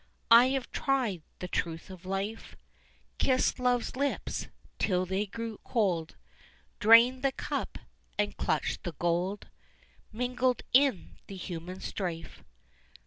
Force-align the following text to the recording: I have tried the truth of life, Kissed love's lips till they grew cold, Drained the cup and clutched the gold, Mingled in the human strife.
I 0.31 0.47
have 0.49 0.71
tried 0.71 1.21
the 1.37 1.47
truth 1.47 1.91
of 1.91 2.07
life, 2.07 2.55
Kissed 3.19 3.59
love's 3.59 3.95
lips 3.95 4.47
till 4.79 5.05
they 5.05 5.27
grew 5.27 5.59
cold, 5.63 6.15
Drained 6.79 7.21
the 7.21 7.31
cup 7.31 7.77
and 8.17 8.35
clutched 8.35 8.81
the 8.81 8.93
gold, 8.93 9.49
Mingled 10.11 10.63
in 10.73 11.17
the 11.27 11.35
human 11.37 11.81
strife. 11.81 12.43